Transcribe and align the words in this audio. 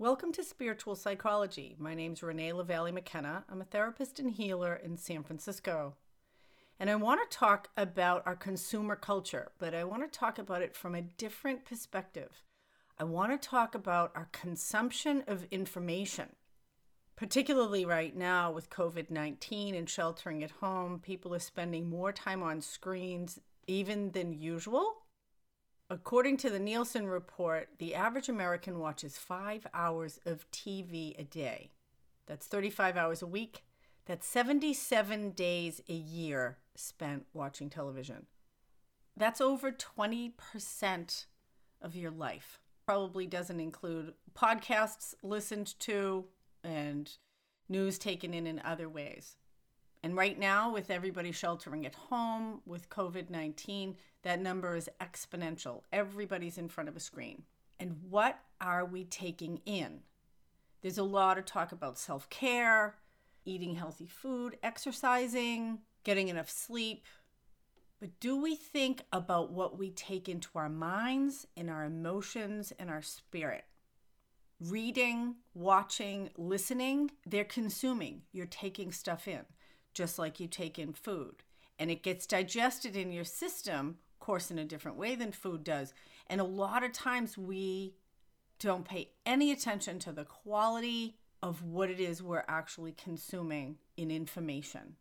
Welcome 0.00 0.30
to 0.34 0.44
Spiritual 0.44 0.94
Psychology. 0.94 1.74
My 1.76 1.92
name 1.92 2.12
is 2.12 2.22
Renee 2.22 2.52
LaValle 2.52 2.92
McKenna. 2.92 3.42
I'm 3.50 3.60
a 3.60 3.64
therapist 3.64 4.20
and 4.20 4.30
healer 4.30 4.76
in 4.76 4.96
San 4.96 5.24
Francisco. 5.24 5.96
And 6.78 6.88
I 6.88 6.94
want 6.94 7.28
to 7.28 7.36
talk 7.36 7.70
about 7.76 8.22
our 8.24 8.36
consumer 8.36 8.94
culture, 8.94 9.50
but 9.58 9.74
I 9.74 9.82
want 9.82 10.04
to 10.04 10.18
talk 10.18 10.38
about 10.38 10.62
it 10.62 10.76
from 10.76 10.94
a 10.94 11.02
different 11.02 11.64
perspective. 11.64 12.44
I 12.96 13.02
want 13.02 13.32
to 13.32 13.48
talk 13.48 13.74
about 13.74 14.12
our 14.14 14.28
consumption 14.30 15.24
of 15.26 15.48
information. 15.50 16.28
Particularly 17.16 17.84
right 17.84 18.14
now 18.14 18.52
with 18.52 18.70
COVID 18.70 19.10
19 19.10 19.74
and 19.74 19.90
sheltering 19.90 20.44
at 20.44 20.52
home, 20.52 21.00
people 21.00 21.34
are 21.34 21.40
spending 21.40 21.90
more 21.90 22.12
time 22.12 22.44
on 22.44 22.60
screens 22.60 23.40
even 23.66 24.12
than 24.12 24.32
usual. 24.32 24.97
According 25.90 26.36
to 26.38 26.50
the 26.50 26.58
Nielsen 26.58 27.06
report, 27.06 27.70
the 27.78 27.94
average 27.94 28.28
American 28.28 28.78
watches 28.78 29.16
five 29.16 29.66
hours 29.72 30.20
of 30.26 30.50
TV 30.50 31.18
a 31.18 31.24
day. 31.24 31.70
That's 32.26 32.46
35 32.46 32.98
hours 32.98 33.22
a 33.22 33.26
week. 33.26 33.64
That's 34.04 34.26
77 34.26 35.30
days 35.30 35.80
a 35.88 35.94
year 35.94 36.58
spent 36.74 37.26
watching 37.32 37.70
television. 37.70 38.26
That's 39.16 39.40
over 39.40 39.72
20% 39.72 41.26
of 41.80 41.96
your 41.96 42.10
life. 42.10 42.58
Probably 42.86 43.26
doesn't 43.26 43.60
include 43.60 44.12
podcasts 44.34 45.14
listened 45.22 45.78
to 45.80 46.26
and 46.62 47.10
news 47.68 47.98
taken 47.98 48.34
in 48.34 48.46
in 48.46 48.60
other 48.62 48.90
ways. 48.90 49.36
And 50.02 50.16
right 50.16 50.38
now, 50.38 50.72
with 50.72 50.90
everybody 50.90 51.32
sheltering 51.32 51.84
at 51.84 51.94
home 51.94 52.60
with 52.64 52.88
COVID 52.88 53.30
19, 53.30 53.96
that 54.22 54.40
number 54.40 54.76
is 54.76 54.88
exponential. 55.00 55.82
Everybody's 55.92 56.58
in 56.58 56.68
front 56.68 56.88
of 56.88 56.96
a 56.96 57.00
screen. 57.00 57.42
And 57.80 57.96
what 58.08 58.38
are 58.60 58.84
we 58.84 59.04
taking 59.04 59.60
in? 59.66 60.00
There's 60.82 60.98
a 60.98 61.04
lot 61.04 61.38
of 61.38 61.44
talk 61.44 61.72
about 61.72 61.98
self 61.98 62.30
care, 62.30 62.96
eating 63.44 63.74
healthy 63.74 64.06
food, 64.06 64.56
exercising, 64.62 65.78
getting 66.04 66.28
enough 66.28 66.50
sleep. 66.50 67.04
But 68.00 68.20
do 68.20 68.40
we 68.40 68.54
think 68.54 69.02
about 69.12 69.50
what 69.50 69.76
we 69.76 69.90
take 69.90 70.28
into 70.28 70.50
our 70.54 70.68
minds, 70.68 71.48
in 71.56 71.68
our 71.68 71.84
emotions, 71.84 72.72
and 72.78 72.88
our 72.88 73.02
spirit? 73.02 73.64
Reading, 74.60 75.36
watching, 75.54 76.30
listening, 76.36 77.10
they're 77.26 77.44
consuming. 77.44 78.22
You're 78.30 78.46
taking 78.46 78.92
stuff 78.92 79.26
in 79.26 79.44
just 79.98 80.16
like 80.16 80.38
you 80.38 80.46
take 80.46 80.78
in 80.78 80.92
food. 80.92 81.42
And 81.76 81.90
it 81.90 82.04
gets 82.04 82.24
digested 82.24 82.94
in 82.96 83.10
your 83.10 83.24
system, 83.24 83.96
of 84.14 84.24
course, 84.24 84.48
in 84.48 84.58
a 84.58 84.64
different 84.64 84.96
way 84.96 85.16
than 85.16 85.32
food 85.32 85.64
does. 85.64 85.92
And 86.28 86.40
a 86.40 86.44
lot 86.44 86.84
of 86.84 86.92
times 86.92 87.36
we 87.36 87.96
don't 88.60 88.84
pay 88.84 89.10
any 89.26 89.50
attention 89.50 89.98
to 90.00 90.12
the 90.12 90.24
quality 90.24 91.16
of 91.42 91.64
what 91.64 91.90
it 91.90 91.98
is 91.98 92.22
we're 92.22 92.44
actually 92.46 92.92
consuming 92.92 93.78
in 93.96 94.12
information. 94.12 94.94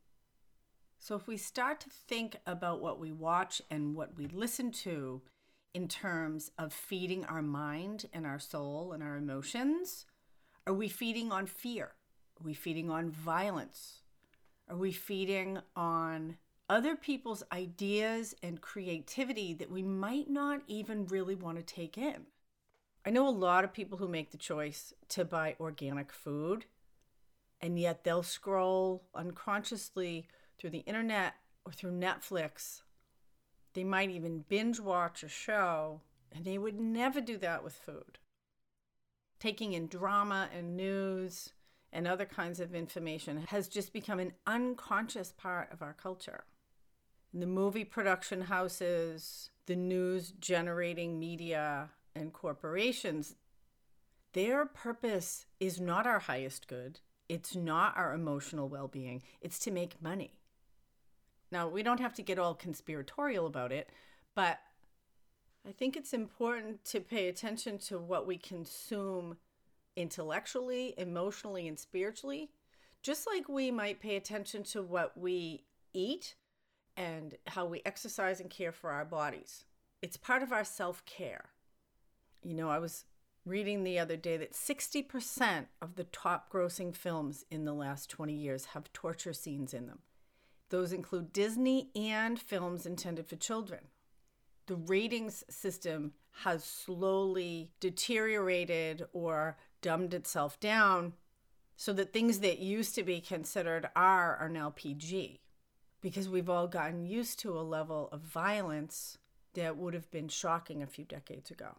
So, 0.99 1.15
if 1.15 1.27
we 1.27 1.37
start 1.37 1.79
to 1.81 1.89
think 1.89 2.37
about 2.47 2.81
what 2.81 2.99
we 2.99 3.11
watch 3.11 3.61
and 3.69 3.95
what 3.95 4.17
we 4.17 4.25
listen 4.25 4.71
to 4.83 5.21
in 5.75 5.87
terms 5.87 6.49
of 6.57 6.73
feeding 6.73 7.23
our 7.25 7.43
mind 7.43 8.05
and 8.13 8.25
our 8.25 8.39
soul 8.39 8.93
and 8.93 9.03
our 9.03 9.15
emotions, 9.15 10.07
are 10.65 10.73
we 10.73 10.87
feeding 10.87 11.31
on 11.31 11.45
fear? 11.45 11.85
Are 12.39 12.43
we 12.43 12.55
feeding 12.55 12.89
on 12.89 13.11
violence? 13.11 14.01
Are 14.69 14.75
we 14.75 14.91
feeding 14.91 15.59
on 15.77 16.37
other 16.69 16.97
people's 16.97 17.41
ideas 17.53 18.35
and 18.43 18.59
creativity 18.59 19.53
that 19.53 19.71
we 19.71 19.81
might 19.81 20.29
not 20.29 20.61
even 20.67 21.07
really 21.07 21.35
want 21.35 21.57
to 21.57 21.63
take 21.63 21.97
in? 21.97 22.25
I 23.05 23.09
know 23.09 23.27
a 23.27 23.29
lot 23.29 23.63
of 23.63 23.71
people 23.71 23.97
who 23.97 24.09
make 24.09 24.31
the 24.31 24.37
choice 24.37 24.93
to 25.09 25.23
buy 25.23 25.55
organic 25.61 26.11
food, 26.11 26.65
and 27.61 27.79
yet 27.79 28.03
they'll 28.03 28.23
scroll 28.23 29.07
unconsciously 29.15 30.27
through 30.57 30.71
the 30.71 30.79
internet 30.79 31.35
or 31.63 31.71
through 31.71 31.91
Netflix. 31.91 32.81
They 33.73 33.85
might 33.85 34.09
even 34.09 34.43
binge 34.49 34.81
watch 34.81 35.23
a 35.23 35.29
show, 35.29 36.01
and 36.33 36.43
they 36.43 36.57
would 36.57 36.77
never 36.77 37.21
do 37.21 37.37
that 37.37 37.63
with 37.63 37.73
food. 37.73 38.17
Taking 39.39 39.71
in 39.71 39.87
drama 39.87 40.49
and 40.53 40.75
news 40.75 41.53
and 41.91 42.07
other 42.07 42.25
kinds 42.25 42.59
of 42.59 42.75
information 42.75 43.45
has 43.49 43.67
just 43.67 43.93
become 43.93 44.19
an 44.19 44.33
unconscious 44.45 45.31
part 45.31 45.71
of 45.71 45.81
our 45.81 45.93
culture. 45.93 46.43
the 47.33 47.45
movie 47.45 47.83
production 47.83 48.41
houses, 48.41 49.51
the 49.67 49.75
news 49.75 50.33
generating 50.39 51.19
media, 51.19 51.89
and 52.15 52.33
corporations, 52.33 53.35
their 54.33 54.65
purpose 54.65 55.45
is 55.59 55.79
not 55.79 56.07
our 56.07 56.19
highest 56.19 56.67
good. 56.67 56.99
It's 57.29 57.55
not 57.55 57.95
our 57.97 58.13
emotional 58.13 58.69
well 58.69 58.87
being. 58.87 59.21
It's 59.41 59.59
to 59.59 59.71
make 59.71 60.01
money. 60.01 60.33
Now, 61.51 61.67
we 61.67 61.83
don't 61.83 61.99
have 61.99 62.13
to 62.15 62.21
get 62.21 62.39
all 62.39 62.55
conspiratorial 62.55 63.45
about 63.45 63.71
it, 63.71 63.89
but 64.35 64.59
I 65.67 65.71
think 65.71 65.95
it's 65.95 66.13
important 66.13 66.83
to 66.85 66.99
pay 66.99 67.27
attention 67.27 67.77
to 67.79 67.97
what 67.97 68.27
we 68.27 68.37
consume 68.37 69.37
intellectually, 69.97 70.93
emotionally, 70.97 71.67
and 71.67 71.77
spiritually, 71.77 72.51
just 73.01 73.27
like 73.27 73.49
we 73.49 73.71
might 73.71 73.99
pay 73.99 74.15
attention 74.15 74.63
to 74.63 74.81
what 74.81 75.17
we 75.17 75.65
eat 75.93 76.35
and 76.95 77.35
how 77.47 77.65
we 77.65 77.81
exercise 77.85 78.39
and 78.39 78.49
care 78.49 78.71
for 78.71 78.91
our 78.91 79.05
bodies. 79.05 79.65
It's 80.01 80.15
part 80.15 80.43
of 80.43 80.53
our 80.53 80.63
self 80.63 81.03
care. 81.05 81.49
You 82.43 82.53
know, 82.53 82.69
I 82.69 82.79
was 82.79 83.05
reading 83.45 83.83
the 83.83 83.97
other 83.97 84.17
day 84.17 84.37
that 84.37 84.53
60% 84.53 85.65
of 85.81 85.95
the 85.95 86.03
top 86.05 86.51
grossing 86.51 86.95
films 86.95 87.45
in 87.49 87.65
the 87.65 87.73
last 87.73 88.09
20 88.09 88.33
years 88.33 88.65
have 88.65 88.91
torture 88.93 89.33
scenes 89.33 89.73
in 89.73 89.87
them. 89.87 89.99
Those 90.69 90.91
include 90.91 91.33
Disney 91.33 91.89
and 91.95 92.39
films 92.39 92.85
intended 92.85 93.25
for 93.25 93.37
children. 93.37 93.85
The 94.67 94.75
ratings 94.75 95.45
system 95.49 96.11
has 96.43 96.63
slowly 96.63 97.71
deteriorated 97.79 99.05
or 99.13 99.57
dumbed 99.81 100.13
itself 100.13 100.59
down 100.59 101.13
so 101.75 101.93
that 101.93 102.11
things 102.11 102.39
that 102.39 102.59
used 102.59 102.95
to 102.95 103.03
be 103.03 103.21
considered 103.21 103.89
R 103.95 104.35
are 104.35 104.49
now 104.49 104.73
PG 104.75 105.39
because 106.01 106.29
we've 106.29 106.49
all 106.49 106.67
gotten 106.67 107.05
used 107.05 107.39
to 107.39 107.57
a 107.57 107.61
level 107.61 108.09
of 108.11 108.21
violence 108.21 109.17
that 109.53 109.77
would 109.77 109.93
have 109.93 110.09
been 110.11 110.27
shocking 110.27 110.81
a 110.81 110.87
few 110.87 111.05
decades 111.05 111.51
ago. 111.51 111.77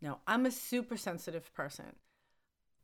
Now, 0.00 0.20
I'm 0.26 0.46
a 0.46 0.50
super 0.50 0.96
sensitive 0.96 1.52
person. 1.54 1.96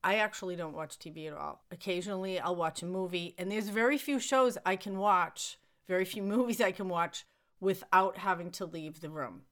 I 0.05 0.17
actually 0.17 0.57
don't 0.57 0.77
watch 0.77 0.99
TV 0.99 1.27
at 1.27 1.35
all. 1.35 1.65
Occasionally, 1.71 2.39
I'll 2.39 2.55
watch 2.55 2.83
a 2.83 2.87
movie, 2.87 3.35
and 3.37 3.51
there's 3.51 3.69
very 3.69 3.99
few 3.99 4.21
shows 4.21 4.57
I 4.65 4.77
can 4.77 4.99
watch, 4.99 5.59
very 5.89 6.05
few 6.05 6.23
movies 6.35 6.61
I 6.61 6.73
can 6.73 6.89
watch 6.89 7.25
without 7.61 8.19
having 8.19 8.51
to 8.53 8.67
leave 8.67 9.01
the 9.01 9.11
room. 9.11 9.43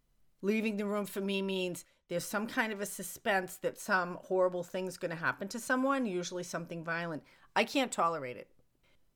Leaving 0.42 0.76
the 0.76 0.86
room 0.86 1.06
for 1.06 1.20
me 1.20 1.42
means 1.42 1.84
there's 2.08 2.24
some 2.24 2.46
kind 2.46 2.72
of 2.72 2.80
a 2.80 2.86
suspense 2.86 3.56
that 3.56 3.78
some 3.78 4.18
horrible 4.22 4.62
thing's 4.62 4.96
going 4.96 5.10
to 5.10 5.16
happen 5.16 5.48
to 5.48 5.58
someone, 5.58 6.06
usually 6.06 6.42
something 6.42 6.84
violent. 6.84 7.22
I 7.54 7.64
can't 7.64 7.90
tolerate 7.90 8.36
it. 8.36 8.48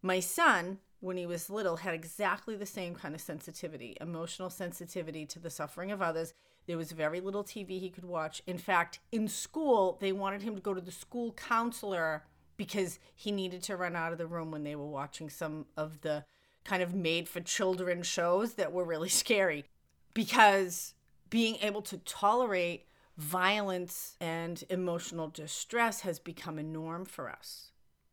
My 0.02 0.18
son, 0.20 0.78
when 1.00 1.16
he 1.16 1.26
was 1.26 1.50
little, 1.50 1.76
had 1.76 1.94
exactly 1.94 2.56
the 2.56 2.66
same 2.66 2.94
kind 2.94 3.14
of 3.14 3.20
sensitivity, 3.20 3.96
emotional 4.00 4.50
sensitivity 4.50 5.26
to 5.26 5.38
the 5.38 5.50
suffering 5.50 5.92
of 5.92 6.02
others. 6.02 6.32
There 6.66 6.78
was 6.78 6.92
very 6.92 7.20
little 7.20 7.44
TV 7.44 7.78
he 7.78 7.90
could 7.90 8.04
watch. 8.04 8.42
In 8.46 8.58
fact, 8.58 8.98
in 9.12 9.28
school, 9.28 9.98
they 10.00 10.12
wanted 10.12 10.42
him 10.42 10.54
to 10.54 10.60
go 10.60 10.74
to 10.74 10.80
the 10.80 10.90
school 10.90 11.32
counselor 11.32 12.24
because 12.56 12.98
he 13.14 13.30
needed 13.30 13.62
to 13.64 13.76
run 13.76 13.96
out 13.96 14.12
of 14.12 14.18
the 14.18 14.26
room 14.26 14.50
when 14.50 14.64
they 14.64 14.76
were 14.76 14.86
watching 14.86 15.30
some 15.30 15.66
of 15.76 16.00
the 16.00 16.24
kind 16.64 16.82
of 16.82 16.94
made 16.94 17.28
for 17.28 17.40
children 17.40 18.02
shows 18.02 18.54
that 18.54 18.72
were 18.72 18.84
really 18.84 19.08
scary. 19.22 19.64
Because 20.12 20.94
being 21.30 21.56
able 21.62 21.82
to 21.82 21.98
tolerate 21.98 22.86
violence 23.16 24.16
and 24.20 24.64
emotional 24.68 25.28
distress 25.28 26.00
has 26.00 26.18
become 26.18 26.58
a 26.58 26.62
norm 26.62 27.04
for 27.04 27.30
us. 27.30 27.70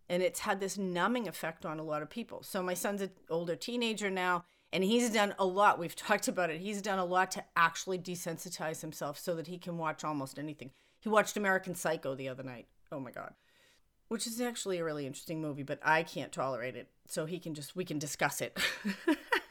And 0.10 0.24
it's 0.24 0.42
had 0.42 0.60
this 0.60 0.78
numbing 0.78 1.28
effect 1.28 1.66
on 1.66 1.80
a 1.80 1.84
lot 1.84 2.02
of 2.02 2.10
people. 2.10 2.44
So, 2.44 2.64
my 2.64 2.74
son's 2.74 3.02
an 3.02 3.12
older 3.30 3.56
teenager 3.56 4.10
now, 4.10 4.46
and 4.72 4.84
he's 4.84 5.10
done 5.10 5.36
a 5.38 5.46
lot. 5.46 5.80
We've 5.80 5.96
talked 6.08 6.28
about 6.28 6.50
it. 6.50 6.62
He's 6.62 6.82
done 6.82 7.00
a 7.00 7.06
lot 7.06 7.32
to 7.32 7.44
actually 7.56 8.00
desensitize 8.00 8.82
himself 8.82 9.20
so 9.20 9.36
that 9.36 9.48
he 9.48 9.58
can 9.58 9.78
watch 9.78 10.04
almost 10.04 10.40
anything. 10.40 10.72
He 11.00 11.10
watched 11.10 11.36
American 11.36 11.76
Psycho 11.76 12.16
the 12.16 12.30
other 12.30 12.44
night. 12.44 12.68
Oh 12.92 13.00
my 13.00 13.12
God. 13.12 13.34
Which 14.08 14.26
is 14.26 14.40
actually 14.40 14.78
a 14.78 14.86
really 14.86 15.06
interesting 15.06 15.42
movie, 15.42 15.64
but 15.64 15.80
I 15.84 16.04
can't 16.04 16.32
tolerate 16.32 16.78
it. 16.78 16.88
So, 17.08 17.26
he 17.26 17.40
can 17.40 17.54
just, 17.54 17.76
we 17.76 17.84
can 17.84 18.00
discuss 18.00 18.40
it. 18.40 18.58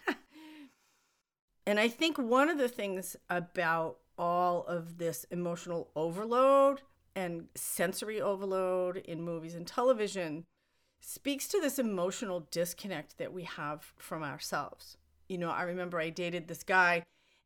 And 1.66 1.80
I 1.80 1.88
think 1.88 2.16
one 2.16 2.48
of 2.48 2.58
the 2.58 2.68
things 2.68 3.16
about 3.28 3.98
all 4.18 4.64
of 4.64 4.98
this 4.98 5.24
emotional 5.30 5.90
overload 5.96 6.82
and 7.14 7.48
sensory 7.54 8.20
overload 8.20 8.98
in 8.98 9.22
movies 9.22 9.54
and 9.54 9.66
television 9.66 10.44
speaks 11.00 11.48
to 11.48 11.60
this 11.60 11.78
emotional 11.78 12.46
disconnect 12.50 13.18
that 13.18 13.32
we 13.32 13.42
have 13.42 13.92
from 13.98 14.22
ourselves. 14.22 14.96
You 15.28 15.38
know, 15.38 15.50
I 15.50 15.62
remember 15.62 15.98
I 15.98 16.10
dated 16.10 16.46
this 16.46 16.62
guy 16.62 17.02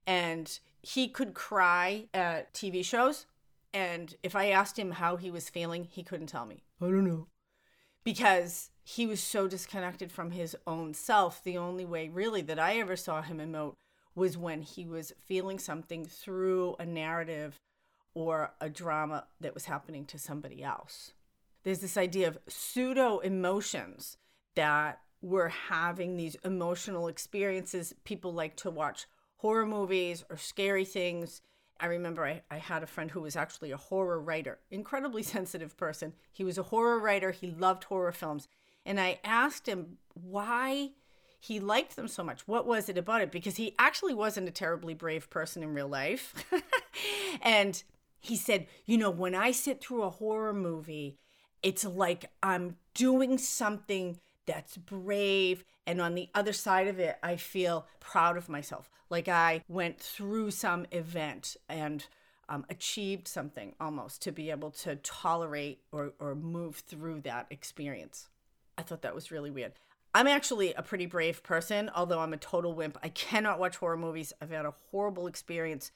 and 0.06 0.58
he 0.82 1.08
could 1.08 1.34
cry 1.34 2.06
at 2.12 2.52
TV 2.52 2.84
shows 2.84 3.26
And 3.72 4.14
if 4.22 4.34
I 4.34 4.50
asked 4.50 4.78
him 4.78 4.92
how 4.92 5.16
he 5.16 5.30
was 5.30 5.48
feeling, 5.48 5.84
he 5.84 6.02
couldn't 6.02 6.26
tell 6.26 6.46
me. 6.46 6.64
I 6.80 6.86
don't 6.86 7.04
know. 7.04 7.26
Because 8.02 8.70
he 8.82 9.06
was 9.06 9.22
so 9.22 9.46
disconnected 9.46 10.10
from 10.10 10.32
his 10.32 10.56
own 10.66 10.94
self. 10.94 11.44
The 11.44 11.58
only 11.58 11.84
way, 11.84 12.08
really, 12.08 12.42
that 12.42 12.58
I 12.58 12.78
ever 12.78 12.96
saw 12.96 13.22
him 13.22 13.38
emote 13.38 13.74
was 14.14 14.36
when 14.36 14.62
he 14.62 14.86
was 14.86 15.12
feeling 15.24 15.58
something 15.58 16.04
through 16.04 16.76
a 16.78 16.86
narrative 16.86 17.60
or 18.14 18.52
a 18.60 18.68
drama 18.68 19.24
that 19.40 19.54
was 19.54 19.66
happening 19.66 20.04
to 20.04 20.18
somebody 20.18 20.62
else. 20.62 21.12
There's 21.62 21.78
this 21.78 21.96
idea 21.96 22.28
of 22.28 22.38
pseudo 22.48 23.18
emotions 23.18 24.16
that 24.56 25.00
we're 25.22 25.48
having 25.48 26.16
these 26.16 26.36
emotional 26.44 27.08
experiences. 27.08 27.94
People 28.04 28.32
like 28.32 28.56
to 28.56 28.70
watch 28.70 29.06
horror 29.36 29.66
movies 29.66 30.24
or 30.30 30.36
scary 30.36 30.84
things. 30.84 31.42
I 31.78 31.86
remember 31.86 32.24
I, 32.24 32.42
I 32.50 32.58
had 32.58 32.82
a 32.82 32.86
friend 32.86 33.10
who 33.10 33.22
was 33.22 33.36
actually 33.36 33.70
a 33.70 33.76
horror 33.76 34.20
writer, 34.20 34.58
incredibly 34.70 35.22
sensitive 35.36 35.76
person. 35.76 36.14
He 36.32 36.44
was 36.44 36.58
a 36.58 36.64
horror 36.64 36.98
writer, 36.98 37.30
he 37.30 37.50
loved 37.50 37.84
horror 37.84 38.12
films. 38.12 38.48
And 38.84 38.98
I 38.98 39.20
asked 39.24 39.68
him 39.68 39.98
why 40.14 40.90
he 41.40 41.58
liked 41.58 41.96
them 41.96 42.06
so 42.06 42.22
much. 42.22 42.46
What 42.46 42.66
was 42.66 42.88
it 42.90 42.98
about 42.98 43.22
it? 43.22 43.32
Because 43.32 43.56
he 43.56 43.74
actually 43.78 44.12
wasn't 44.12 44.48
a 44.48 44.52
terribly 44.52 44.92
brave 44.92 45.30
person 45.30 45.62
in 45.62 45.72
real 45.72 45.88
life. 45.88 46.34
and 47.42 47.82
he 48.20 48.36
said, 48.36 48.66
You 48.84 48.98
know, 48.98 49.10
when 49.10 49.34
I 49.34 49.50
sit 49.50 49.80
through 49.80 50.02
a 50.02 50.10
horror 50.10 50.52
movie, 50.52 51.16
it's 51.62 51.84
like 51.84 52.26
I'm 52.42 52.76
doing 52.94 53.38
something 53.38 54.20
that's 54.46 54.76
brave. 54.76 55.64
And 55.86 56.00
on 56.00 56.14
the 56.14 56.28
other 56.34 56.52
side 56.52 56.88
of 56.88 56.98
it, 56.98 57.16
I 57.22 57.36
feel 57.36 57.86
proud 58.00 58.36
of 58.36 58.50
myself. 58.50 58.90
Like 59.08 59.26
I 59.26 59.64
went 59.66 59.98
through 59.98 60.50
some 60.50 60.86
event 60.92 61.56
and 61.68 62.06
um, 62.50 62.66
achieved 62.68 63.28
something 63.28 63.74
almost 63.80 64.20
to 64.22 64.32
be 64.32 64.50
able 64.50 64.72
to 64.72 64.96
tolerate 64.96 65.80
or, 65.90 66.12
or 66.18 66.34
move 66.34 66.76
through 66.76 67.22
that 67.22 67.46
experience. 67.48 68.28
I 68.76 68.82
thought 68.82 69.02
that 69.02 69.14
was 69.14 69.30
really 69.30 69.50
weird. 69.50 69.72
I'm 70.12 70.26
actually 70.26 70.74
a 70.74 70.82
pretty 70.82 71.06
brave 71.06 71.42
person, 71.42 71.90
although 71.94 72.18
I'm 72.20 72.32
a 72.32 72.38
total 72.38 72.74
wimp. 72.74 72.98
I 73.02 73.08
cannot 73.10 73.60
watch 73.60 73.76
horror 73.76 73.96
movies. 73.96 74.32
I've 74.40 74.50
had 74.50 74.66
a 74.66 74.74
horrible 74.90 75.26
experience. 75.28 75.92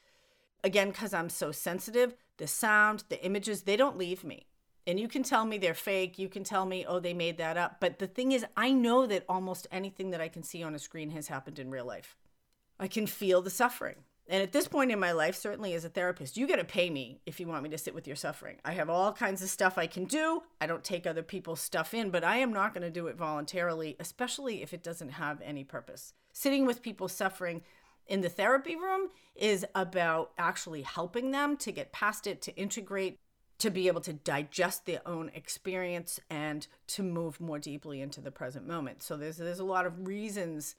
Again, 0.63 0.91
because 0.91 1.13
I'm 1.13 1.29
so 1.29 1.51
sensitive, 1.51 2.15
the 2.37 2.47
sound, 2.47 3.05
the 3.09 3.23
images, 3.25 3.63
they 3.63 3.77
don't 3.77 3.99
leave 3.99 4.23
me. 4.23 4.47
And 4.87 5.01
you 5.01 5.09
can 5.09 5.23
tell 5.23 5.45
me 5.45 5.59
they're 5.59 5.75
fake. 5.75 6.19
You 6.19 6.29
can 6.29 6.45
tell 6.45 6.67
me, 6.67 6.85
oh, 6.87 7.01
they 7.01 7.15
made 7.15 7.39
that 7.39 7.57
up. 7.57 7.79
But 7.81 7.99
the 7.99 8.07
thing 8.07 8.33
is, 8.33 8.45
I 8.57 8.71
know 8.71 9.07
that 9.07 9.25
almost 9.29 9.67
anything 9.73 10.11
that 10.11 10.21
I 10.21 10.29
can 10.29 10.43
see 10.43 10.63
on 10.63 10.75
a 10.75 10.79
screen 10.79 11.11
has 11.11 11.29
happened 11.29 11.59
in 11.59 11.71
real 11.71 11.87
life. 11.87 12.17
I 12.79 12.87
can 12.87 13.07
feel 13.07 13.43
the 13.43 13.51
suffering. 13.51 13.97
And 14.27 14.43
at 14.43 14.53
this 14.53 14.69
point 14.69 14.91
in 14.91 14.99
my 14.99 15.13
life, 15.13 15.37
certainly 15.37 15.75
as 15.75 15.85
a 15.85 15.91
therapist, 15.91 16.37
you 16.37 16.47
got 16.47 16.57
to 16.57 16.65
pay 16.65 16.89
me 16.89 17.21
if 17.27 17.39
you 17.39 17.47
want 17.47 17.63
me 17.63 17.69
to 17.71 17.79
sit 17.79 17.95
with 17.95 18.07
your 18.07 18.17
suffering. 18.17 18.57
I 18.65 18.73
have 18.73 18.89
all 18.89 19.13
kinds 19.13 19.43
of 19.43 19.51
stuff 19.51 19.77
I 19.77 19.87
can 19.87 20.07
do. 20.07 20.43
I 20.61 20.67
don't 20.67 20.83
take 20.83 21.07
other 21.07 21.23
people's 21.23 21.61
stuff 21.61 21.93
in, 21.93 22.11
but 22.11 22.25
I 22.25 22.39
am 22.39 22.53
not 22.53 22.73
going 22.73 22.85
to 22.85 22.91
do 22.91 23.07
it 23.09 23.17
voluntarily, 23.17 23.97
especially 24.01 24.63
if 24.63 24.73
it 24.73 24.83
doesn't 24.83 25.11
have 25.11 25.43
any 25.43 25.63
purpose. 25.63 26.15
Sitting 26.33 26.65
with 26.65 26.83
people 26.83 27.07
suffering 27.07 27.63
in 28.07 28.23
the 28.23 28.31
therapy 28.31 28.77
room 28.77 29.11
is 29.35 29.67
about 29.75 30.33
actually 30.39 30.83
helping 30.83 31.31
them 31.31 31.57
to 31.59 31.71
get 31.71 31.93
past 31.93 32.27
it, 32.27 32.41
to 32.43 32.57
integrate, 32.57 33.19
to 33.59 33.71
be 33.71 33.89
able 33.89 34.01
to 34.01 34.13
digest 34.13 34.87
their 34.87 35.07
own 35.07 35.31
experience 35.35 36.19
and 36.31 36.67
to 36.87 37.03
move 37.03 37.41
more 37.41 37.59
deeply 37.59 38.01
into 38.01 38.21
the 38.21 38.31
present 38.31 38.67
moment. 38.67 39.03
So 39.03 39.17
there's 39.17 39.37
there's 39.37 39.61
a 39.61 39.65
lot 39.65 39.87
of 39.87 40.07
reasons 40.07 40.77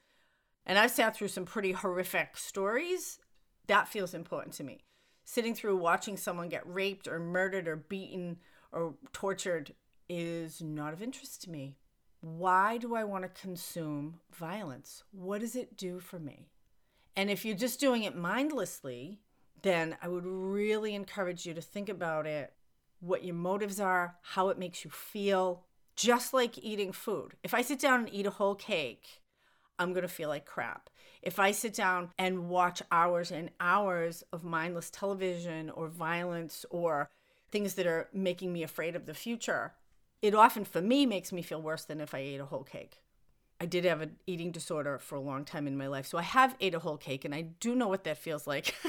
and 0.66 0.78
I've 0.78 0.90
sat 0.90 1.16
through 1.16 1.28
some 1.28 1.44
pretty 1.44 1.72
horrific 1.72 2.36
stories 2.36 3.18
that 3.66 3.88
feels 3.88 4.14
important 4.14 4.54
to 4.54 4.64
me. 4.64 4.84
Sitting 5.24 5.54
through 5.54 5.76
watching 5.76 6.16
someone 6.16 6.48
get 6.48 6.62
raped 6.72 7.08
or 7.08 7.18
murdered 7.18 7.66
or 7.66 7.76
beaten 7.76 8.38
or 8.72 8.94
tortured 9.12 9.74
is 10.08 10.62
not 10.62 10.92
of 10.92 11.02
interest 11.02 11.42
to 11.42 11.50
me. 11.50 11.76
Why 12.20 12.78
do 12.78 12.94
I 12.94 13.04
want 13.04 13.24
to 13.24 13.40
consume 13.40 14.20
violence? 14.32 15.02
What 15.10 15.40
does 15.40 15.56
it 15.56 15.76
do 15.76 16.00
for 16.00 16.18
me? 16.18 16.48
And 17.16 17.30
if 17.30 17.44
you're 17.44 17.56
just 17.56 17.80
doing 17.80 18.04
it 18.04 18.16
mindlessly, 18.16 19.20
then 19.62 19.96
I 20.02 20.08
would 20.08 20.26
really 20.26 20.94
encourage 20.94 21.46
you 21.46 21.54
to 21.54 21.60
think 21.60 21.88
about 21.88 22.26
it, 22.26 22.52
what 23.00 23.24
your 23.24 23.34
motives 23.34 23.80
are, 23.80 24.16
how 24.22 24.48
it 24.48 24.58
makes 24.58 24.84
you 24.84 24.90
feel, 24.90 25.64
just 25.96 26.34
like 26.34 26.58
eating 26.58 26.92
food. 26.92 27.34
If 27.42 27.54
I 27.54 27.62
sit 27.62 27.80
down 27.80 28.00
and 28.00 28.14
eat 28.14 28.26
a 28.26 28.30
whole 28.30 28.54
cake, 28.54 29.22
I'm 29.78 29.92
going 29.92 30.02
to 30.02 30.08
feel 30.08 30.28
like 30.28 30.46
crap 30.46 30.90
if 31.26 31.38
I 31.40 31.50
sit 31.50 31.74
down 31.74 32.10
and 32.18 32.48
watch 32.48 32.82
hours 32.92 33.32
and 33.32 33.50
hours 33.58 34.22
of 34.32 34.44
mindless 34.44 34.90
television 34.90 35.70
or 35.70 35.88
violence 35.88 36.64
or 36.70 37.10
things 37.50 37.74
that 37.74 37.86
are 37.86 38.08
making 38.12 38.52
me 38.52 38.62
afraid 38.62 38.94
of 38.94 39.06
the 39.06 39.14
future, 39.14 39.72
it 40.22 40.36
often 40.36 40.64
for 40.64 40.80
me 40.80 41.04
makes 41.04 41.32
me 41.32 41.42
feel 41.42 41.60
worse 41.60 41.84
than 41.84 42.00
if 42.00 42.14
I 42.14 42.18
ate 42.18 42.40
a 42.40 42.44
whole 42.44 42.62
cake. 42.62 43.02
I 43.60 43.66
did 43.66 43.84
have 43.84 44.02
an 44.02 44.18
eating 44.28 44.52
disorder 44.52 45.00
for 45.00 45.16
a 45.16 45.20
long 45.20 45.44
time 45.44 45.66
in 45.66 45.76
my 45.76 45.88
life, 45.88 46.06
so 46.06 46.16
I 46.16 46.22
have 46.22 46.54
ate 46.60 46.76
a 46.76 46.78
whole 46.78 46.96
cake 46.96 47.24
and 47.24 47.34
I 47.34 47.42
do 47.42 47.74
know 47.74 47.88
what 47.88 48.04
that 48.04 48.18
feels 48.18 48.46
like. 48.46 48.76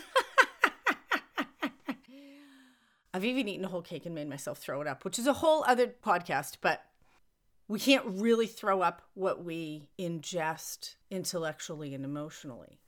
I've 3.16 3.26
even 3.26 3.48
eaten 3.48 3.66
a 3.66 3.70
whole 3.70 3.82
cake 3.82 4.06
and 4.06 4.14
made 4.14 4.30
myself 4.30 4.60
throw 4.60 4.80
it 4.82 4.88
up, 4.88 5.04
which 5.04 5.18
is 5.18 5.26
a 5.26 5.34
whole 5.34 5.64
other 5.64 5.88
podcast, 5.88 6.58
but 6.62 6.84
we 7.68 7.80
can't 7.80 8.06
really 8.06 8.48
throw 8.48 8.82
up 8.82 9.02
what 9.14 9.44
we 9.44 9.90
ingest 10.00 10.96
intellectually 11.12 11.94
and 11.94 12.06
emotionally. 12.06 12.80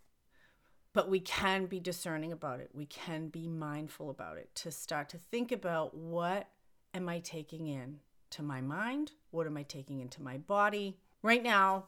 But 0.93 1.09
we 1.09 1.19
can 1.19 1.65
be 1.65 1.79
discerning 1.79 2.31
about 2.31 2.59
it. 2.59 2.71
We 2.73 2.85
can 2.85 3.27
be 3.27 3.47
mindful 3.47 4.09
about 4.09 4.37
it 4.37 4.49
to 4.55 4.71
start 4.71 5.09
to 5.09 5.17
think 5.17 5.51
about 5.51 5.95
what 5.95 6.47
am 6.93 7.09
I 7.09 7.19
taking 7.19 7.67
in 7.67 7.99
to 8.31 8.43
my 8.43 8.61
mind? 8.61 9.11
What 9.31 9.47
am 9.47 9.57
I 9.57 9.63
taking 9.63 9.99
into 9.99 10.23
my 10.23 10.37
body? 10.37 10.97
Right 11.21 11.43
now, 11.43 11.85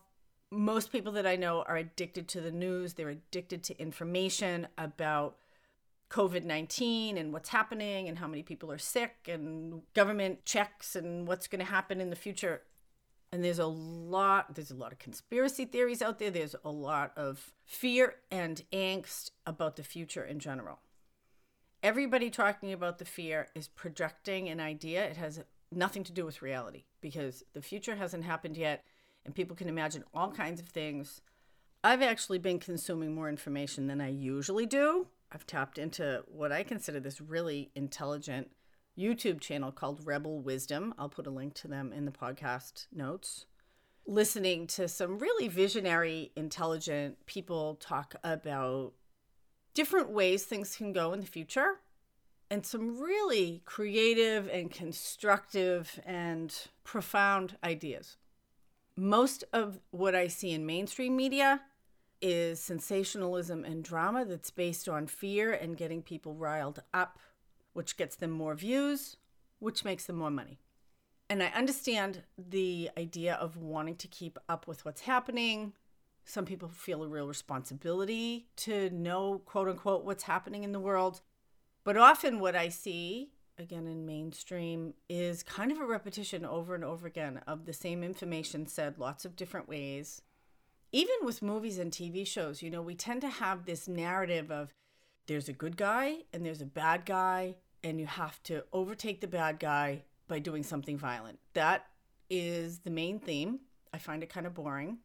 most 0.52 0.92
people 0.92 1.14
that 1.14 1.26
I 1.26 1.38
know 1.38 1.64
are 1.64 1.78
addicted 1.78 2.28
to 2.30 2.42
the 2.42 2.52
news. 2.52 2.94
They're 2.94 3.10
addicted 3.10 3.64
to 3.64 3.82
information 3.82 4.68
about 4.78 5.38
COVID 6.10 6.44
19 6.44 7.18
and 7.18 7.32
what's 7.32 7.50
happening 7.50 8.10
and 8.10 8.20
how 8.20 8.28
many 8.28 8.44
people 8.44 8.70
are 8.70 8.78
sick 8.78 9.30
and 9.30 9.82
government 9.94 10.46
checks 10.46 10.96
and 10.96 11.26
what's 11.26 11.48
going 11.48 11.66
to 11.66 11.72
happen 11.72 12.02
in 12.02 12.10
the 12.10 12.18
future 12.18 12.62
and 13.32 13.44
there's 13.44 13.60
a 13.60 13.66
lot 13.66 14.56
there's 14.56 14.72
a 14.72 14.76
lot 14.76 14.92
of 14.92 15.00
conspiracy 15.00 15.66
theories 15.66 16.02
out 16.02 16.20
there. 16.20 16.32
There's 16.32 16.56
a 16.66 16.72
lot 16.72 17.14
of 17.16 17.54
fear 17.66 18.16
and 18.30 18.62
angst 18.74 19.32
about 19.46 19.78
the 19.78 19.84
future 19.84 20.24
in 20.24 20.40
general. 20.40 20.80
Everybody 21.82 22.30
talking 22.30 22.74
about 22.74 23.00
the 23.00 23.06
fear 23.06 23.48
is 23.56 23.68
projecting 23.68 24.50
an 24.50 24.60
idea. 24.60 25.04
It 25.06 25.18
has 25.18 25.42
nothing 25.72 26.04
to 26.04 26.12
do 26.12 26.26
with 26.26 26.42
reality 26.42 26.84
because 27.00 27.44
the 27.54 27.62
future 27.62 27.96
hasn't 27.96 28.26
happened 28.26 28.58
yet 28.58 28.84
and 29.26 29.34
people 29.34 29.56
can 29.56 29.70
imagine 29.70 30.04
all 30.14 30.32
kinds 30.32 30.60
of 30.60 30.68
things. 30.68 31.22
I've 31.84 32.02
actually 32.02 32.40
been 32.40 32.60
consuming 32.60 33.16
more 33.16 33.30
information 33.30 33.88
than 33.88 34.02
i 34.02 34.10
usually 34.10 34.66
do. 34.66 35.08
I've 35.32 35.48
tapped 35.48 35.78
into 35.78 36.24
what 36.28 36.52
i 36.52 36.64
consider 36.64 37.00
this 37.00 37.22
really 37.22 37.72
intelligent 37.74 38.52
YouTube 38.98 39.40
channel 39.40 39.72
called 39.72 40.06
Rebel 40.06 40.40
Wisdom. 40.42 40.94
I'll 40.98 41.10
put 41.10 41.28
a 41.28 41.32
link 41.32 41.54
to 41.56 41.68
them 41.68 41.94
in 41.94 42.06
the 42.06 42.12
podcast 42.12 42.88
notes. 42.92 43.46
Listening 44.06 44.68
to 44.68 44.88
some 44.88 45.20
really 45.20 45.48
visionary, 45.48 46.32
intelligent 46.36 47.26
people 47.26 47.76
talk 47.76 48.16
about 48.24 48.94
different 49.74 50.10
ways 50.10 50.44
things 50.44 50.76
can 50.76 50.92
go 50.92 51.14
in 51.14 51.22
the 51.22 51.28
future 51.28 51.80
and 52.50 52.66
some 52.66 53.00
really 53.00 53.62
creative 53.64 54.50
and 54.50 54.72
constructive 54.72 56.00
and 56.06 56.54
profound 56.84 57.58
ideas. 57.64 58.18
Most 58.98 59.46
of 59.54 59.80
what 59.92 60.16
I 60.16 60.28
see 60.28 60.52
in 60.52 60.66
mainstream 60.66 61.16
media 61.16 61.62
is 62.22 62.60
sensationalism 62.60 63.64
and 63.64 63.84
drama 63.84 64.26
that's 64.26 64.52
based 64.52 64.90
on 64.90 65.08
fear 65.08 65.54
and 65.54 65.78
getting 65.78 66.02
people 66.02 66.36
riled 66.36 66.84
up 66.94 67.20
which 67.74 67.98
gets 67.98 68.16
them 68.16 68.32
more 68.32 68.56
views, 68.56 69.18
which 69.60 69.86
makes 69.86 70.06
them 70.06 70.18
more 70.18 70.32
money. 70.32 70.60
And 71.30 71.42
I 71.42 71.48
understand 71.48 72.24
the 72.38 72.90
idea 72.98 73.36
of 73.36 73.56
wanting 73.56 73.96
to 73.96 74.08
keep 74.08 74.38
up 74.50 74.68
with 74.68 74.84
what's 74.84 75.02
happening. 75.02 75.74
Some 76.26 76.46
people 76.46 76.68
feel 76.68 77.04
a 77.04 77.08
real 77.08 77.28
responsibility 77.28 78.48
to 78.58 78.90
know, 78.90 79.40
quote 79.46 79.70
unquote, 79.70 80.04
what's 80.04 80.24
happening 80.24 80.64
in 80.64 80.74
the 80.74 80.80
world. 80.80 81.22
But 81.84 81.96
often, 81.96 82.40
what 82.40 82.56
I 82.56 82.70
see, 82.70 83.32
again 83.58 83.88
in 83.88 84.06
mainstream, 84.06 84.94
is 85.10 85.42
kind 85.42 85.72
of 85.72 85.80
a 85.80 85.86
repetition 85.86 86.46
over 86.46 86.76
and 86.76 86.84
over 86.84 87.08
again 87.08 87.40
of 87.48 87.66
the 87.66 87.74
same 87.74 88.04
information 88.04 88.68
said 88.68 89.00
lots 89.00 89.24
of 89.24 89.36
different 89.36 89.70
ways. 89.70 90.22
Even 90.92 91.16
with 91.24 91.42
movies 91.42 91.80
and 91.80 91.92
TV 91.92 92.28
shows, 92.28 92.62
you 92.62 92.70
know, 92.70 92.82
we 92.82 92.96
tend 92.96 93.22
to 93.22 93.30
have 93.30 93.66
this 93.66 93.88
narrative 93.88 94.52
of 94.52 94.74
there's 95.32 95.48
a 95.48 95.54
good 95.54 95.78
guy 95.78 96.18
and 96.34 96.46
there's 96.46 96.62
a 96.62 96.66
bad 96.66 97.06
guy, 97.06 97.56
and 97.84 98.00
you 98.00 98.06
have 98.06 98.44
to 98.44 98.66
overtake 98.74 99.22
the 99.22 99.28
bad 99.28 99.60
guy 99.60 100.04
by 100.28 100.40
doing 100.40 100.62
something 100.62 100.98
violent. 100.98 101.40
That 101.54 101.88
is 102.30 102.80
the 102.80 102.90
main 102.90 103.18
theme. 103.18 103.62
I 103.94 103.98
find 103.98 104.24
it 104.24 104.30
kind 104.30 104.46
of 104.46 104.54
boring. 104.54 104.98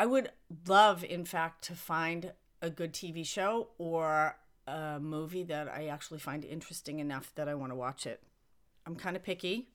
I 0.00 0.06
would 0.06 0.30
love, 0.66 1.04
in 1.04 1.26
fact, 1.26 1.64
to 1.64 1.74
find 1.74 2.32
a 2.62 2.70
good 2.70 2.94
TV 2.94 3.26
show 3.26 3.68
or 3.76 4.36
a 4.66 4.98
movie 4.98 5.44
that 5.44 5.68
I 5.68 5.88
actually 5.88 6.18
find 6.18 6.44
interesting 6.46 6.98
enough 6.98 7.30
that 7.34 7.48
I 7.48 7.54
want 7.54 7.72
to 7.72 7.76
watch 7.76 8.06
it. 8.06 8.22
I'm 8.86 8.96
kind 8.96 9.16
of 9.16 9.22
picky. 9.22 9.68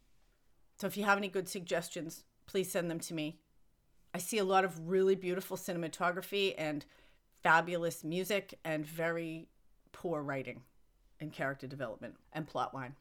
So 0.80 0.88
if 0.88 0.98
you 0.98 1.04
have 1.04 1.20
any 1.20 1.28
good 1.28 1.48
suggestions, 1.48 2.24
please 2.48 2.72
send 2.72 2.90
them 2.90 3.00
to 3.02 3.14
me. 3.14 3.40
I 4.14 4.18
see 4.18 4.40
a 4.40 4.44
lot 4.44 4.66
of 4.66 4.90
really 4.90 5.16
beautiful 5.16 5.56
cinematography 5.56 6.56
and 6.58 6.84
fabulous 7.44 8.04
music 8.04 8.58
and 8.66 8.84
very 8.84 9.50
poor 9.98 10.22
writing 10.22 10.62
and 11.20 11.34
character 11.34 11.66
development 11.66 12.16
and 12.32 12.48
plotline. 12.48 12.92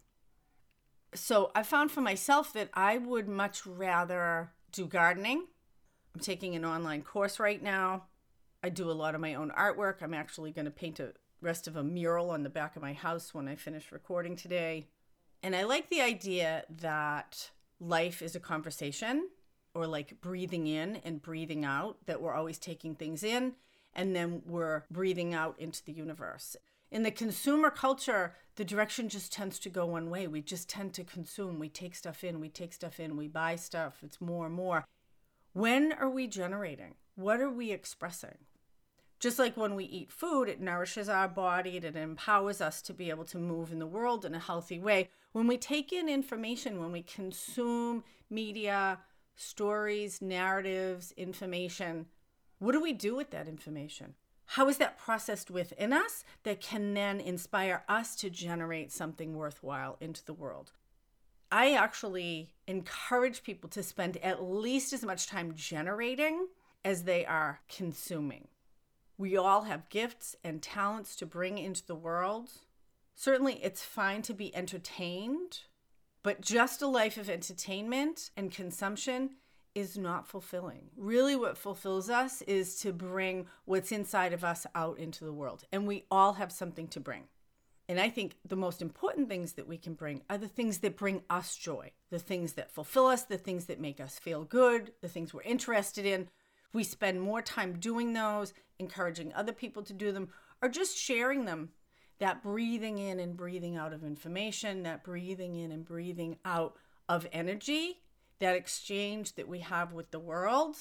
So 1.14 1.50
I 1.54 1.62
found 1.62 1.90
for 1.90 2.00
myself 2.00 2.52
that 2.54 2.70
I 2.74 2.98
would 2.98 3.28
much 3.28 3.66
rather 3.66 4.52
do 4.72 4.86
gardening. 4.86 5.46
I'm 6.14 6.20
taking 6.20 6.54
an 6.54 6.64
online 6.64 7.02
course 7.02 7.38
right 7.38 7.62
now. 7.62 8.04
I 8.62 8.70
do 8.70 8.90
a 8.90 8.92
lot 8.92 9.14
of 9.14 9.20
my 9.20 9.34
own 9.34 9.50
artwork. 9.50 10.02
I'm 10.02 10.14
actually 10.14 10.50
going 10.50 10.64
to 10.64 10.70
paint 10.70 10.98
a 10.98 11.12
rest 11.40 11.68
of 11.68 11.76
a 11.76 11.84
mural 11.84 12.30
on 12.30 12.42
the 12.42 12.48
back 12.48 12.74
of 12.76 12.82
my 12.82 12.94
house 12.94 13.34
when 13.34 13.46
I 13.46 13.54
finish 13.54 13.92
recording 13.92 14.34
today. 14.34 14.88
And 15.42 15.54
I 15.54 15.64
like 15.64 15.90
the 15.90 16.00
idea 16.00 16.64
that 16.80 17.50
life 17.78 18.22
is 18.22 18.34
a 18.34 18.40
conversation 18.40 19.28
or 19.74 19.86
like 19.86 20.20
breathing 20.22 20.66
in 20.66 20.96
and 21.04 21.20
breathing 21.20 21.64
out, 21.64 21.98
that 22.06 22.22
we're 22.22 22.34
always 22.34 22.58
taking 22.58 22.94
things 22.94 23.22
in 23.22 23.52
and 23.94 24.16
then 24.16 24.42
we're 24.46 24.84
breathing 24.90 25.34
out 25.34 25.56
into 25.58 25.84
the 25.84 25.92
universe. 25.92 26.56
In 26.96 27.02
the 27.02 27.10
consumer 27.10 27.68
culture, 27.68 28.32
the 28.54 28.64
direction 28.64 29.10
just 29.10 29.30
tends 29.30 29.58
to 29.58 29.68
go 29.68 29.84
one 29.84 30.08
way. 30.08 30.26
We 30.26 30.40
just 30.40 30.66
tend 30.66 30.94
to 30.94 31.04
consume. 31.04 31.58
We 31.58 31.68
take 31.68 31.94
stuff 31.94 32.24
in, 32.24 32.40
we 32.40 32.48
take 32.48 32.72
stuff 32.72 32.98
in, 32.98 33.18
we 33.18 33.28
buy 33.28 33.56
stuff. 33.56 33.98
It's 34.02 34.18
more 34.18 34.46
and 34.46 34.54
more. 34.54 34.86
When 35.52 35.92
are 35.92 36.08
we 36.08 36.26
generating? 36.26 36.94
What 37.14 37.42
are 37.42 37.50
we 37.50 37.70
expressing? 37.70 38.38
Just 39.20 39.38
like 39.38 39.58
when 39.58 39.74
we 39.74 39.84
eat 39.84 40.10
food, 40.10 40.48
it 40.48 40.58
nourishes 40.58 41.10
our 41.10 41.28
body, 41.28 41.76
it 41.76 41.84
empowers 41.84 42.62
us 42.62 42.80
to 42.80 42.94
be 42.94 43.10
able 43.10 43.26
to 43.26 43.36
move 43.36 43.72
in 43.72 43.78
the 43.78 43.86
world 43.86 44.24
in 44.24 44.34
a 44.34 44.38
healthy 44.38 44.78
way. 44.78 45.10
When 45.32 45.46
we 45.46 45.58
take 45.58 45.92
in 45.92 46.08
information, 46.08 46.80
when 46.80 46.92
we 46.92 47.02
consume 47.02 48.04
media, 48.30 49.00
stories, 49.34 50.22
narratives, 50.22 51.12
information, 51.18 52.06
what 52.58 52.72
do 52.72 52.80
we 52.80 52.94
do 52.94 53.14
with 53.14 53.32
that 53.32 53.48
information? 53.48 54.14
How 54.50 54.68
is 54.68 54.78
that 54.78 54.98
processed 54.98 55.50
within 55.50 55.92
us 55.92 56.24
that 56.44 56.60
can 56.60 56.94
then 56.94 57.20
inspire 57.20 57.82
us 57.88 58.14
to 58.16 58.30
generate 58.30 58.92
something 58.92 59.34
worthwhile 59.34 59.96
into 60.00 60.24
the 60.24 60.32
world? 60.32 60.72
I 61.50 61.74
actually 61.74 62.54
encourage 62.66 63.42
people 63.42 63.68
to 63.70 63.82
spend 63.82 64.16
at 64.18 64.42
least 64.42 64.92
as 64.92 65.04
much 65.04 65.26
time 65.26 65.54
generating 65.54 66.48
as 66.84 67.04
they 67.04 67.24
are 67.26 67.60
consuming. 67.68 68.48
We 69.18 69.36
all 69.36 69.62
have 69.62 69.88
gifts 69.88 70.36
and 70.44 70.62
talents 70.62 71.16
to 71.16 71.26
bring 71.26 71.58
into 71.58 71.86
the 71.86 71.94
world. 71.94 72.50
Certainly, 73.14 73.60
it's 73.62 73.82
fine 73.82 74.22
to 74.22 74.34
be 74.34 74.54
entertained, 74.54 75.60
but 76.22 76.40
just 76.40 76.82
a 76.82 76.86
life 76.86 77.16
of 77.16 77.30
entertainment 77.30 78.30
and 78.36 78.52
consumption 78.52 79.30
is 79.76 79.98
not 79.98 80.26
fulfilling. 80.26 80.88
Really, 80.96 81.36
what 81.36 81.58
fulfills 81.58 82.08
us 82.08 82.40
is 82.42 82.76
to 82.80 82.94
bring 82.94 83.46
what's 83.66 83.92
inside 83.92 84.32
of 84.32 84.42
us 84.42 84.66
out 84.74 84.98
into 84.98 85.22
the 85.22 85.34
world. 85.34 85.64
And 85.70 85.86
we 85.86 86.04
all 86.10 86.32
have 86.32 86.50
something 86.50 86.88
to 86.88 86.98
bring. 86.98 87.24
And 87.86 88.00
I 88.00 88.08
think 88.08 88.36
the 88.42 88.56
most 88.56 88.80
important 88.80 89.28
things 89.28 89.52
that 89.52 89.68
we 89.68 89.76
can 89.76 89.92
bring 89.92 90.22
are 90.30 90.38
the 90.38 90.48
things 90.48 90.78
that 90.78 90.96
bring 90.96 91.22
us 91.28 91.54
joy, 91.56 91.92
the 92.10 92.18
things 92.18 92.54
that 92.54 92.72
fulfill 92.72 93.06
us, 93.06 93.24
the 93.24 93.36
things 93.36 93.66
that 93.66 93.78
make 93.78 94.00
us 94.00 94.18
feel 94.18 94.44
good, 94.44 94.92
the 95.02 95.08
things 95.08 95.34
we're 95.34 95.42
interested 95.42 96.06
in. 96.06 96.28
We 96.72 96.82
spend 96.82 97.20
more 97.20 97.42
time 97.42 97.78
doing 97.78 98.14
those 98.14 98.54
encouraging 98.78 99.34
other 99.34 99.52
people 99.52 99.82
to 99.82 99.92
do 99.92 100.10
them, 100.10 100.30
or 100.62 100.70
just 100.70 100.96
sharing 100.96 101.44
them. 101.44 101.68
That 102.18 102.42
breathing 102.42 102.96
in 102.96 103.20
and 103.20 103.36
breathing 103.36 103.76
out 103.76 103.92
of 103.92 104.02
information, 104.02 104.84
that 104.84 105.04
breathing 105.04 105.54
in 105.54 105.70
and 105.70 105.84
breathing 105.84 106.38
out 106.46 106.76
of 107.10 107.26
energy, 107.30 108.00
that 108.38 108.56
exchange 108.56 109.34
that 109.34 109.48
we 109.48 109.60
have 109.60 109.92
with 109.92 110.10
the 110.10 110.18
world. 110.18 110.76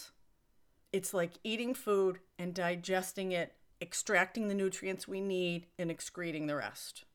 It's 0.92 1.14
like 1.14 1.34
eating 1.44 1.74
food 1.74 2.20
and 2.38 2.54
digesting 2.54 3.32
it, 3.32 3.54
extracting 3.82 4.48
the 4.48 4.54
nutrients 4.54 5.08
we 5.08 5.22
need, 5.22 5.68
and 5.78 5.90
excreting 5.92 6.48
the 6.48 6.56
rest. 6.56 7.06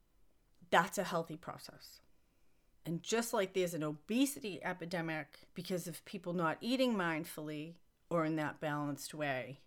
That's 0.70 0.99
a 0.99 1.04
healthy 1.04 1.37
process. 1.37 2.00
And 2.87 3.02
just 3.02 3.32
like 3.32 3.52
there's 3.52 3.75
an 3.75 3.82
obesity 3.82 4.61
epidemic 4.64 5.40
because 5.54 5.87
of 5.87 6.04
people 6.04 6.32
not 6.32 6.59
eating 6.61 6.94
mindfully 6.94 7.75
or 8.09 8.25
in 8.25 8.37
that 8.37 8.61
balanced 8.61 9.14
way, 9.14 9.61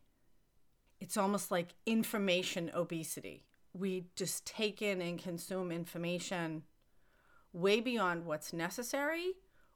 it's 1.00 1.18
almost 1.18 1.52
like 1.52 1.76
information 1.86 2.72
obesity. 2.74 3.46
We 3.74 4.06
just 4.16 4.46
take 4.46 4.82
in 4.82 5.02
and 5.02 5.22
consume 5.22 5.72
information 5.72 6.64
way 7.52 7.82
beyond 7.82 8.26
what's 8.26 8.54
necessary 8.54 9.34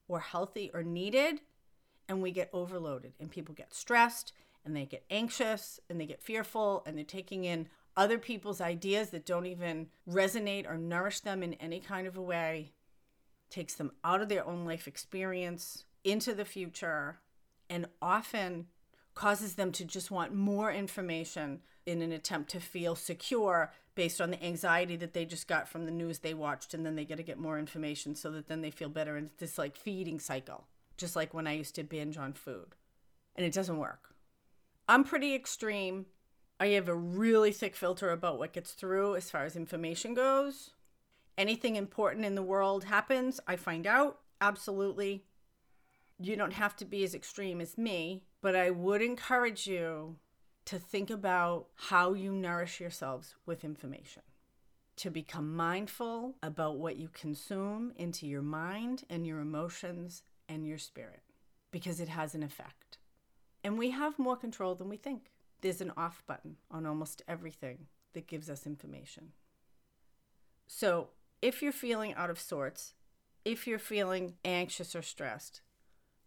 or 0.08 0.20
healthy 0.20 0.72
or 0.74 0.84
needed, 0.84 1.42
and 2.08 2.22
we 2.22 2.32
get 2.32 2.50
overloaded. 2.54 3.14
And 3.20 3.30
people 3.30 3.54
get 3.54 3.74
stressed 3.74 4.34
and 4.66 4.76
they 4.76 4.86
get 4.86 5.06
anxious 5.10 5.80
and 5.90 6.00
they 6.00 6.06
get 6.06 6.22
fearful 6.22 6.84
and 6.86 6.98
they're 6.98 7.06
taking 7.06 7.46
in 7.46 7.68
other 7.96 8.18
people's 8.18 8.62
ideas 8.62 9.10
that 9.10 9.26
don't 9.26 9.46
even 9.48 9.88
resonate 10.08 10.70
or 10.70 10.78
nourish 10.78 11.22
them 11.22 11.42
in 11.42 11.54
any 11.56 11.80
kind 11.80 12.06
of 12.06 12.16
a 12.16 12.22
way, 12.22 12.74
takes 13.50 13.74
them 13.74 13.92
out 14.04 14.22
of 14.22 14.30
their 14.30 14.46
own 14.46 14.66
life 14.66 14.88
experience 14.88 15.86
into 16.04 16.34
the 16.34 16.46
future, 16.46 17.20
and 17.70 17.88
often 18.02 18.68
causes 19.16 19.56
them 19.56 19.72
to 19.72 19.84
just 19.84 20.12
want 20.12 20.34
more 20.34 20.72
information 20.72 21.60
in 21.86 22.02
an 22.02 22.12
attempt 22.12 22.52
to 22.52 22.60
feel 22.60 22.96
secure 22.96 23.74
based 23.98 24.22
on 24.22 24.30
the 24.30 24.42
anxiety 24.42 24.96
that 24.96 25.14
they 25.14 25.26
just 25.26 25.48
got 25.48 25.68
from 25.68 25.86
the 25.86 25.92
news 25.92 26.20
they 26.20 26.34
watched 26.34 26.74
and 26.74 26.86
then 26.86 26.96
they 26.96 27.04
get 27.04 27.18
to 27.18 27.24
get 27.24 27.40
more 27.40 27.58
information 27.58 28.16
so 28.16 28.32
that 28.32 28.48
then 28.48 28.62
they 28.62 28.72
feel 28.72 28.88
better. 28.88 29.18
And 29.18 29.28
it's 29.28 29.40
this 29.40 29.58
like 29.58 29.76
feeding 29.76 30.20
cycle 30.20 30.68
just 30.96 31.16
like 31.16 31.32
when 31.34 31.46
i 31.46 31.54
used 31.54 31.76
to 31.76 31.84
binge 31.84 32.18
on 32.18 32.34
food. 32.34 32.76
And 33.36 33.46
it 33.46 33.54
doesn't 33.54 33.78
work. 33.78 34.16
I'm 34.88 35.04
pretty 35.04 35.36
extreme. 35.36 36.06
I 36.60 36.68
have 36.68 36.88
a 36.88 36.96
really 36.96 37.52
thick 37.52 37.76
filter 37.76 38.12
about 38.12 38.40
what 38.40 38.54
gets 38.54 38.72
through 38.72 39.16
as 39.16 39.30
far 39.30 39.44
as 39.44 39.56
information 39.56 40.14
goes. 40.14 40.72
Anything 41.38 41.76
important 41.76 42.26
in 42.26 42.36
the 42.36 42.42
world 42.42 42.86
happens 42.86 43.40
i 43.48 43.56
find 43.56 43.86
out. 43.86 44.20
Absolutely. 44.40 45.26
You 46.20 46.36
don't 46.36 46.54
have 46.54 46.76
to 46.78 46.86
be 46.86 47.04
as 47.04 47.14
extreme 47.14 47.60
as 47.62 47.78
me 47.78 48.24
but 48.42 48.56
I 48.56 48.70
would 48.70 49.02
encourage 49.02 49.68
you 49.68 50.18
to 50.68 50.78
think 50.78 51.10
about 51.10 51.68
how 51.76 52.12
you 52.12 52.30
nourish 52.30 52.82
yourselves 52.82 53.36
with 53.46 53.64
information, 53.64 54.22
to 54.98 55.10
become 55.10 55.56
mindful 55.56 56.36
about 56.44 56.76
what 56.76 56.98
you 56.98 57.08
consume 57.08 57.94
into 57.96 58.28
your 58.28 58.42
mind 58.42 59.06
and 59.10 59.26
your 59.26 59.40
emotions 59.40 60.24
and 60.50 60.68
your 60.68 60.78
spirit, 60.78 61.22
because 61.72 62.02
it 62.02 62.10
has 62.10 62.36
an 62.36 62.44
effect. 62.44 62.98
And 63.64 63.78
we 63.78 63.92
have 63.92 64.20
more 64.20 64.36
control 64.36 64.76
than 64.76 64.90
we 64.90 64.98
think. 64.98 65.32
There's 65.62 65.80
an 65.80 65.94
off 65.96 66.22
button 66.28 66.58
on 66.70 66.86
almost 66.86 67.22
everything 67.30 67.88
that 68.12 68.28
gives 68.28 68.50
us 68.50 68.68
information. 68.68 69.32
So, 70.68 71.12
if 71.42 71.62
you're 71.62 71.72
feeling 71.72 72.14
out 72.16 72.30
of 72.30 72.42
sorts, 72.42 72.94
if 73.46 73.68
you're 73.68 73.80
feeling 73.80 74.34
anxious 74.44 74.98
or 74.98 75.02
stressed, 75.02 75.62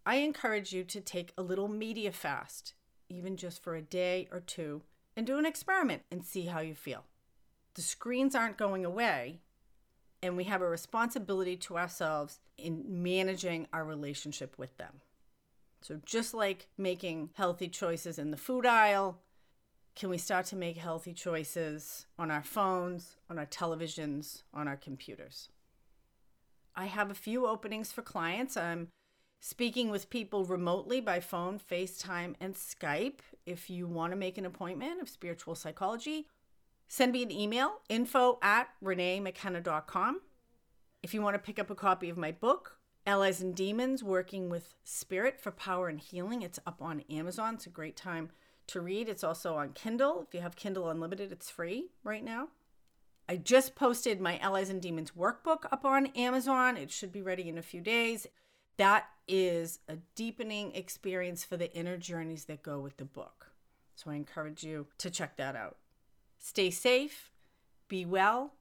I 0.07 0.17
encourage 0.17 0.73
you 0.73 0.83
to 0.85 1.01
take 1.03 1.35
a 1.37 1.43
little 1.43 1.69
media 1.69 2.11
fast, 2.11 2.73
even 3.11 3.37
just 3.37 3.63
for 3.63 3.77
a 3.77 3.83
day 3.83 4.29
or 4.33 4.41
two, 4.41 4.83
and 5.17 5.27
do 5.27 5.37
an 5.37 5.45
experiment 5.45 6.03
and 6.11 6.25
see 6.25 6.47
how 6.47 6.61
you 6.61 6.75
feel. 6.75 7.05
The 7.75 7.83
screens 7.83 8.35
aren't 8.35 8.57
going 8.57 8.85
away, 8.85 9.41
and 10.23 10.37
we 10.37 10.45
have 10.45 10.63
a 10.63 10.69
responsibility 10.69 11.57
to 11.57 11.77
ourselves 11.77 12.39
in 12.57 12.85
managing 12.89 13.67
our 13.73 13.85
relationship 13.85 14.57
with 14.59 14.77
them. 14.79 15.01
So, 15.83 16.01
just 16.05 16.35
like 16.35 16.69
making 16.77 17.31
healthy 17.35 17.69
choices 17.69 18.19
in 18.19 18.31
the 18.31 18.37
food 18.37 18.67
aisle, 18.67 19.19
can 19.97 20.11
we 20.11 20.19
start 20.19 20.47
to 20.47 20.57
make 20.57 20.77
healthy 20.77 21.13
choices 21.13 22.07
on 22.19 22.31
our 22.31 22.43
phones, 22.43 23.17
on 23.29 23.39
our 23.39 23.47
televisions, 23.47 24.43
on 24.53 24.69
our 24.69 24.77
computers? 24.77 25.49
I 26.77 26.87
have 26.87 27.11
a 27.11 27.15
few 27.15 27.47
openings 27.47 27.93
for 27.93 28.03
clients. 28.03 28.57
I'm 28.57 28.89
speaking 29.41 29.91
with 29.91 30.11
people 30.11 30.45
remotely 30.45 31.01
by 31.01 31.19
phone, 31.19 31.59
FaceTime, 31.59 32.35
and 32.41 32.55
Skype. 32.55 33.21
If 33.47 33.71
you 33.71 33.87
want 33.87 34.13
to 34.13 34.17
make 34.17 34.37
an 34.37 34.45
appointment 34.45 35.01
of 35.01 35.09
spiritual 35.09 35.55
psychology, 35.55 36.29
send 36.89 37.13
me 37.13 37.23
an 37.23 37.33
email 37.33 37.81
info 37.89 38.39
at 38.43 38.69
reneemckenna.com. 38.85 40.21
If 41.03 41.15
you 41.15 41.23
want 41.23 41.35
to 41.35 41.39
pick 41.39 41.59
up 41.59 41.71
a 41.71 41.75
copy 41.75 42.11
of 42.11 42.19
my 42.19 42.31
book, 42.31 42.77
Allies 43.07 43.41
and 43.41 43.55
Demons 43.55 44.05
Working 44.05 44.51
with 44.51 44.75
Spirit 44.85 45.41
for 45.41 45.51
Power 45.51 45.89
and 45.89 45.99
Healing, 45.99 46.43
it's 46.43 46.61
up 46.67 46.83
on 46.83 47.01
Amazon. 47.11 47.55
It's 47.55 47.67
a 47.67 47.71
great 47.71 47.97
time 47.97 48.31
to 48.67 48.83
read. 48.83 49.09
It's 49.09 49.25
also 49.25 49.57
on 49.57 49.73
Kindle. 49.73 50.27
If 50.29 50.35
you 50.35 50.43
have 50.43 50.55
Kindle 50.55 50.91
Unlimited, 50.91 51.33
it's 51.33 51.49
free 51.49 51.87
right 52.05 52.23
now. 52.23 52.49
I 53.27 53.37
just 53.37 53.75
posted 53.75 54.21
my 54.21 54.39
Allies 54.39 54.69
and 54.69 54.83
Demons 54.83 55.13
workbook 55.13 55.65
up 55.73 55.87
on 55.87 56.07
Amazon. 56.09 56.77
It 56.77 56.91
should 56.91 57.11
be 57.11 57.23
ready 57.23 57.49
in 57.49 57.57
a 57.57 57.63
few 57.63 57.81
days 57.81 58.27
that 58.81 59.09
is 59.29 59.79
a 59.89 59.97
deepening 60.15 60.75
experience 60.75 61.45
for 61.45 61.59
the 61.59 61.71
inner 61.77 61.99
journeys 61.99 62.47
that 62.47 62.63
go 62.63 62.81
with 62.81 62.97
the 62.97 63.05
book. 63.05 63.53
So 63.95 64.11
I 64.11 64.15
encourage 64.15 64.65
you 64.65 64.87
to 64.97 65.11
check 65.11 65.37
that 65.37 65.55
out. 65.55 65.77
Stay 66.39 66.71
safe, 66.71 67.31
Be 67.89 68.07
well. 68.07 68.55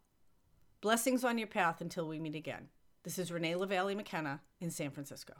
Blessings 0.81 1.23
on 1.23 1.38
your 1.38 1.47
path 1.47 1.79
until 1.79 2.05
we 2.05 2.19
meet 2.19 2.35
again. 2.35 2.67
This 3.03 3.17
is 3.17 3.31
Renee 3.31 3.55
LaValle 3.55 3.95
McKenna 3.95 4.41
in 4.59 4.71
San 4.71 4.91
Francisco. 4.91 5.35